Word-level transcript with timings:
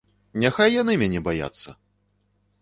Няхай 0.43 0.73
яны 0.75 0.95
мяне 1.01 1.19
баяцца! 1.29 1.77